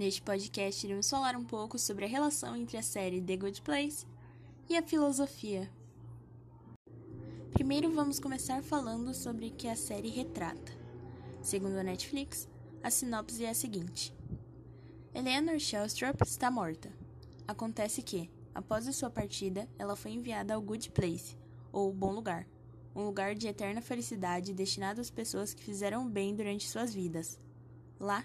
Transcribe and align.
Neste 0.00 0.22
podcast, 0.22 0.86
iremos 0.86 1.10
falar 1.10 1.36
um 1.36 1.44
pouco 1.44 1.78
sobre 1.78 2.06
a 2.06 2.08
relação 2.08 2.56
entre 2.56 2.78
a 2.78 2.82
série 2.82 3.20
The 3.20 3.36
Good 3.36 3.60
Place 3.60 4.06
e 4.66 4.74
a 4.74 4.82
filosofia. 4.82 5.70
Primeiro, 7.52 7.92
vamos 7.92 8.18
começar 8.18 8.62
falando 8.62 9.12
sobre 9.12 9.48
o 9.48 9.50
que 9.50 9.68
a 9.68 9.76
série 9.76 10.08
retrata. 10.08 10.72
Segundo 11.42 11.76
a 11.76 11.82
Netflix, 11.82 12.48
a 12.82 12.90
sinopse 12.90 13.44
é 13.44 13.50
a 13.50 13.54
seguinte: 13.54 14.16
Eleanor 15.14 15.58
Shellstrop 15.58 16.22
está 16.22 16.50
morta. 16.50 16.90
Acontece 17.46 18.00
que, 18.00 18.30
após 18.54 18.88
a 18.88 18.94
sua 18.94 19.10
partida, 19.10 19.68
ela 19.78 19.96
foi 19.96 20.12
enviada 20.12 20.54
ao 20.54 20.62
Good 20.62 20.92
Place, 20.92 21.36
ou 21.70 21.92
Bom 21.92 22.12
Lugar, 22.12 22.46
um 22.96 23.04
lugar 23.04 23.34
de 23.34 23.48
eterna 23.48 23.82
felicidade 23.82 24.54
destinado 24.54 25.02
às 25.02 25.10
pessoas 25.10 25.52
que 25.52 25.62
fizeram 25.62 26.08
bem 26.08 26.34
durante 26.34 26.66
suas 26.66 26.94
vidas. 26.94 27.38
Lá, 28.00 28.24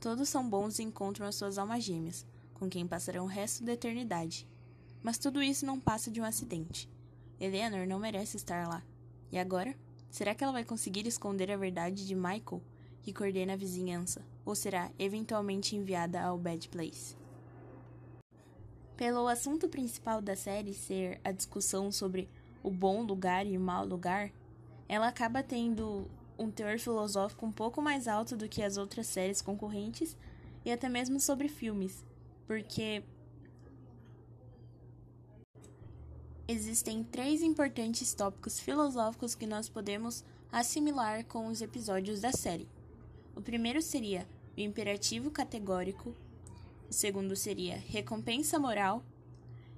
todos 0.00 0.28
são 0.28 0.48
bons 0.48 0.78
e 0.78 0.82
encontram 0.82 1.26
as 1.26 1.34
suas 1.34 1.58
almas 1.58 1.84
gêmeas, 1.84 2.26
com 2.54 2.68
quem 2.68 2.86
passarão 2.86 3.24
o 3.24 3.28
resto 3.28 3.64
da 3.64 3.72
eternidade. 3.72 4.46
Mas 5.02 5.18
tudo 5.18 5.42
isso 5.42 5.64
não 5.64 5.78
passa 5.78 6.10
de 6.10 6.20
um 6.20 6.24
acidente. 6.24 6.88
Eleanor 7.38 7.86
não 7.86 7.98
merece 7.98 8.36
estar 8.36 8.66
lá. 8.66 8.82
E 9.30 9.38
agora? 9.38 9.74
Será 10.10 10.34
que 10.34 10.42
ela 10.42 10.52
vai 10.52 10.64
conseguir 10.64 11.06
esconder 11.06 11.50
a 11.50 11.56
verdade 11.56 12.06
de 12.06 12.14
Michael, 12.14 12.62
que 13.02 13.12
coordena 13.12 13.52
a 13.52 13.56
vizinhança, 13.56 14.22
ou 14.44 14.54
será 14.54 14.90
eventualmente 14.98 15.76
enviada 15.76 16.22
ao 16.22 16.38
Bad 16.38 16.68
Place? 16.68 17.16
Pelo 18.96 19.28
assunto 19.28 19.68
principal 19.68 20.22
da 20.22 20.34
série 20.34 20.72
ser 20.72 21.20
a 21.22 21.30
discussão 21.30 21.92
sobre 21.92 22.28
o 22.62 22.70
bom 22.70 23.02
lugar 23.02 23.46
e 23.46 23.56
o 23.58 23.60
mau 23.60 23.84
lugar, 23.84 24.32
ela 24.88 25.08
acaba 25.08 25.42
tendo 25.42 26.10
um 26.38 26.50
teor 26.50 26.78
filosófico 26.78 27.46
um 27.46 27.52
pouco 27.52 27.80
mais 27.80 28.06
alto 28.06 28.36
do 28.36 28.48
que 28.48 28.62
as 28.62 28.76
outras 28.76 29.06
séries 29.06 29.40
concorrentes 29.40 30.16
e 30.64 30.70
até 30.70 30.88
mesmo 30.88 31.20
sobre 31.20 31.48
filmes, 31.48 32.04
porque 32.46 33.02
existem 36.48 37.02
três 37.02 37.42
importantes 37.42 38.14
tópicos 38.14 38.60
filosóficos 38.60 39.34
que 39.34 39.46
nós 39.46 39.68
podemos 39.68 40.24
assimilar 40.50 41.24
com 41.24 41.48
os 41.48 41.60
episódios 41.60 42.20
da 42.20 42.32
série. 42.32 42.68
O 43.34 43.40
primeiro 43.40 43.82
seria 43.82 44.26
o 44.56 44.60
imperativo 44.60 45.30
categórico, 45.30 46.14
o 46.88 46.92
segundo 46.92 47.34
seria 47.36 47.76
recompensa 47.76 48.58
moral 48.58 49.04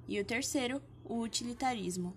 e 0.06 0.20
o 0.20 0.25
terceiro, 0.25 0.80
o 1.04 1.20
utilitarismo. 1.20 2.14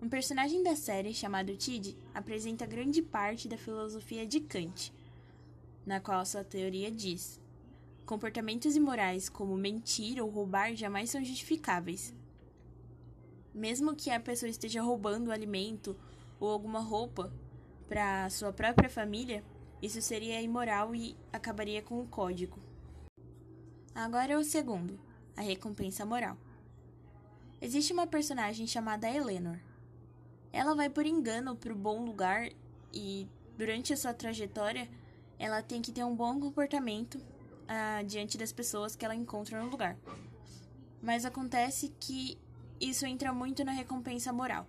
Um 0.00 0.08
personagem 0.08 0.62
da 0.62 0.76
série, 0.76 1.12
chamado 1.12 1.56
Tid, 1.56 1.96
apresenta 2.14 2.64
grande 2.64 3.02
parte 3.02 3.48
da 3.48 3.58
filosofia 3.58 4.24
de 4.24 4.38
Kant, 4.38 4.92
na 5.84 5.98
qual 5.98 6.24
sua 6.24 6.44
teoria 6.44 6.88
diz: 6.88 7.40
comportamentos 8.06 8.76
imorais 8.76 9.28
como 9.28 9.56
mentir 9.56 10.22
ou 10.22 10.30
roubar 10.30 10.72
jamais 10.76 11.10
são 11.10 11.24
justificáveis. 11.24 12.14
Mesmo 13.52 13.96
que 13.96 14.08
a 14.08 14.20
pessoa 14.20 14.48
esteja 14.48 14.80
roubando 14.80 15.32
alimento 15.32 15.98
ou 16.38 16.48
alguma 16.48 16.78
roupa 16.78 17.32
para 17.88 18.30
sua 18.30 18.52
própria 18.52 18.88
família, 18.88 19.42
isso 19.82 20.00
seria 20.00 20.40
imoral 20.40 20.94
e 20.94 21.16
acabaria 21.32 21.82
com 21.82 22.00
o 22.00 22.06
código. 22.06 22.60
Agora 23.92 24.34
é 24.34 24.38
o 24.38 24.44
segundo, 24.44 24.96
a 25.36 25.40
recompensa 25.40 26.06
moral. 26.06 26.36
Existe 27.60 27.92
uma 27.92 28.06
personagem 28.06 28.64
chamada 28.64 29.10
Eleanor. 29.10 29.58
Ela 30.52 30.74
vai 30.74 30.88
por 30.88 31.06
engano 31.06 31.54
para 31.54 31.72
o 31.72 31.76
bom 31.76 32.04
lugar 32.04 32.48
e, 32.92 33.28
durante 33.56 33.92
a 33.92 33.96
sua 33.96 34.14
trajetória, 34.14 34.88
ela 35.38 35.62
tem 35.62 35.80
que 35.80 35.92
ter 35.92 36.04
um 36.04 36.14
bom 36.14 36.40
comportamento 36.40 37.20
ah, 37.68 38.02
diante 38.02 38.36
das 38.38 38.52
pessoas 38.52 38.96
que 38.96 39.04
ela 39.04 39.14
encontra 39.14 39.62
no 39.62 39.70
lugar. 39.70 39.96
Mas 41.00 41.24
acontece 41.24 41.94
que 42.00 42.38
isso 42.80 43.06
entra 43.06 43.32
muito 43.32 43.64
na 43.64 43.72
recompensa 43.72 44.32
moral. 44.32 44.66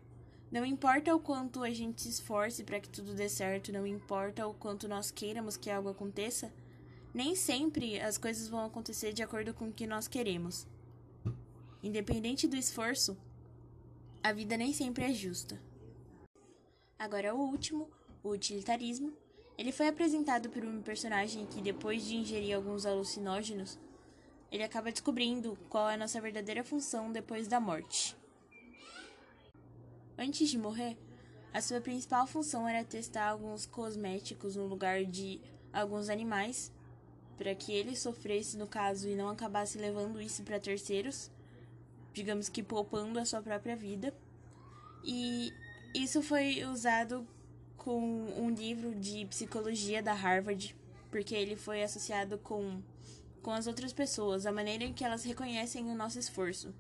Não 0.52 0.66
importa 0.66 1.16
o 1.16 1.20
quanto 1.20 1.64
a 1.64 1.70
gente 1.70 2.02
se 2.02 2.10
esforce 2.10 2.64
para 2.64 2.80
que 2.80 2.90
tudo 2.90 3.14
dê 3.14 3.30
certo, 3.30 3.72
não 3.72 3.86
importa 3.86 4.48
o 4.48 4.54
quanto 4.54 4.88
nós 4.88 5.12
queiramos 5.12 5.56
que 5.56 5.70
algo 5.70 5.90
aconteça, 5.90 6.52
nem 7.14 7.36
sempre 7.36 8.00
as 8.00 8.18
coisas 8.18 8.48
vão 8.48 8.66
acontecer 8.66 9.14
de 9.14 9.22
acordo 9.22 9.54
com 9.54 9.70
o 9.70 9.74
que 9.74 9.86
nós 9.86 10.08
queremos. 10.08 10.68
Independente 11.84 12.48
do 12.48 12.56
esforço, 12.56 13.16
a 14.24 14.34
vida 14.34 14.58
nem 14.58 14.74
sempre 14.74 15.06
é 15.06 15.14
justa. 15.14 15.60
Agora, 17.00 17.34
o 17.34 17.40
último, 17.40 17.90
o 18.22 18.32
utilitarismo, 18.32 19.14
ele 19.58 19.72
foi 19.72 19.88
apresentado 19.88 20.50
por 20.50 20.66
um 20.66 20.82
personagem 20.82 21.46
que, 21.46 21.62
depois 21.62 22.04
de 22.04 22.18
ingerir 22.18 22.54
alguns 22.54 22.86
alucinógenos, 22.86 23.80
ele 24.52 24.64
acaba 24.64 24.92
descobrindo 24.92 25.58
qual 25.70 25.90
é 25.90 25.94
a 25.94 25.98
nossa 25.98 26.20
verdadeira 26.20 26.62
função 26.62 27.10
depois 27.10 27.48
da 27.48 27.58
morte. 27.58 28.18
Antes 30.18 30.50
de 30.50 30.58
morrer, 30.58 30.98
a 31.54 31.62
sua 31.62 31.80
principal 31.80 32.28
função 32.28 32.68
era 32.68 32.84
testar 32.84 33.30
alguns 33.30 33.66
cosméticos 33.66 34.58
no 34.58 34.68
lugar 34.68 35.06
de 35.06 35.40
alguns 35.72 36.10
animais, 36.10 36.70
para 37.38 37.56
que 37.56 37.72
ele 37.72 37.96
sofresse 37.96 38.58
no 38.58 38.68
caso 38.68 39.08
e 39.08 39.16
não 39.16 39.30
acabasse 39.30 39.78
levando 39.78 40.22
isso 40.22 40.44
para 40.44 40.60
terceiros, 40.60 41.32
digamos 42.12 42.50
que 42.50 42.62
poupando 42.62 43.18
a 43.18 43.26
sua 43.26 43.42
própria 43.42 43.78
vida. 43.78 44.14
E 45.02 45.54
isso 45.94 46.22
foi 46.22 46.64
usado 46.66 47.28
com 47.78 48.00
um 48.38 48.50
livro 48.50 48.94
de 48.94 49.26
psicologia 49.26 50.04
da 50.04 50.14
Harvard, 50.14 50.76
porque 51.10 51.34
ele 51.34 51.56
foi 51.56 51.82
associado 51.82 52.38
com, 52.38 52.82
com 53.42 53.52
as 53.52 53.66
outras 53.66 53.92
pessoas, 53.92 54.46
a 54.46 54.52
maneira 54.52 54.84
em 54.84 54.94
que 54.94 55.04
elas 55.04 55.24
reconhecem 55.24 55.90
o 55.90 55.96
nosso 55.96 56.20
esforço. 56.20 56.74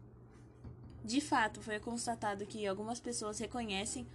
De 1.04 1.20
fato, 1.20 1.62
foi 1.62 1.80
constatado 1.80 2.46
que 2.46 2.68
algumas 2.68 3.00
pessoas 3.00 3.40
reconhecem 3.40 4.06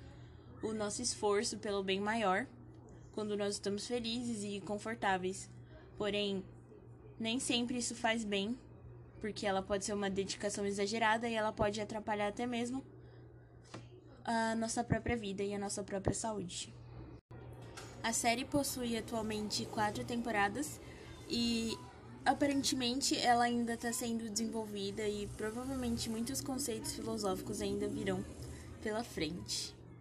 o 0.63 0.73
nosso 0.73 1.03
esforço 1.03 1.59
pelo 1.59 1.83
bem 1.83 2.01
maior 2.01 2.47
quando 3.13 3.37
nós 3.37 3.55
estamos 3.55 3.87
felizes 3.87 4.45
e 4.45 4.61
confortáveis. 4.61 5.51
Porém, 5.97 6.45
nem 7.19 7.41
sempre 7.41 7.79
isso 7.79 7.95
faz 7.95 8.25
bem, 8.25 8.59
porque 9.21 9.47
ela 9.47 9.63
pode 9.63 9.85
ser 9.85 9.95
uma 9.95 10.11
dedicação 10.11 10.67
exagerada 10.67 11.29
e 11.29 11.35
ela 11.35 11.53
pode 11.53 11.81
atrapalhar 11.81 12.29
até 12.29 12.47
mesmo 12.47 12.85
a 14.25 14.55
nossa 14.55 14.83
própria 14.83 15.17
vida 15.17 15.43
e 15.43 15.55
a 15.55 15.59
nossa 15.59 15.83
própria 15.83 16.15
saúde. 16.15 16.73
A 18.03 18.13
série 18.13 18.45
possui 18.45 18.97
atualmente 18.97 19.67
quatro 19.67 20.05
temporadas 20.05 20.81
e 21.29 21.77
aparentemente 22.25 23.17
ela 23.17 23.45
ainda 23.45 23.75
está 23.75 23.93
sendo 23.93 24.29
desenvolvida 24.31 25.07
e 25.07 25.27
provavelmente 25.37 26.09
muitos 26.09 26.41
conceitos 26.41 26.93
filosóficos 26.93 27.61
ainda 27.61 27.89
virão 27.89 28.25
pela 28.83 29.03
frente. 29.03 29.74